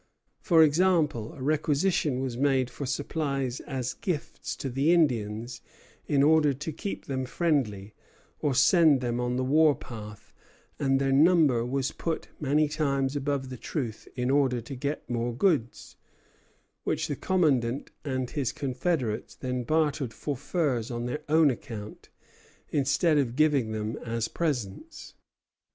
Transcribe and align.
For 0.39 0.63
example, 0.63 1.31
a 1.33 1.43
requisition 1.43 2.21
was 2.21 2.35
made 2.35 2.71
for 2.71 2.87
supplies 2.87 3.59
as 3.59 3.93
gifts 3.93 4.55
to 4.55 4.67
the 4.67 4.91
Indians 4.91 5.61
in 6.07 6.23
order 6.23 6.55
to 6.55 6.71
keep 6.71 7.05
them 7.05 7.23
friendly 7.25 7.93
or 8.39 8.55
send 8.55 9.01
them 9.01 9.19
on 9.19 9.35
the 9.35 9.43
war 9.43 9.75
path; 9.75 10.33
and 10.79 10.99
their 10.99 11.11
number 11.11 11.63
was 11.63 11.91
put 11.91 12.29
many 12.39 12.67
times 12.67 13.15
above 13.15 13.49
the 13.49 13.57
truth 13.57 14.07
in 14.15 14.31
order 14.31 14.59
to 14.59 14.75
get 14.75 15.07
more 15.07 15.35
goods, 15.35 15.97
which 16.83 17.07
the 17.07 17.15
commandant 17.15 17.91
and 18.03 18.31
his 18.31 18.51
confederates 18.51 19.35
then 19.35 19.63
bartered 19.63 20.13
for 20.15 20.35
furs 20.35 20.89
on 20.89 21.05
their 21.05 21.21
own 21.29 21.51
account, 21.51 22.09
instead 22.69 23.19
of 23.19 23.35
giving 23.35 23.71
them 23.71 23.97
as 23.97 24.27
presents. 24.27 25.13